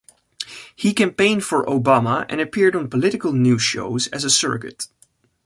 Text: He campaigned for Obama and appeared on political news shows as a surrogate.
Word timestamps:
He 0.75 0.95
campaigned 0.95 1.43
for 1.43 1.63
Obama 1.67 2.25
and 2.27 2.41
appeared 2.41 2.75
on 2.75 2.89
political 2.89 3.33
news 3.33 3.61
shows 3.61 4.07
as 4.07 4.23
a 4.23 4.31
surrogate. 4.31 4.87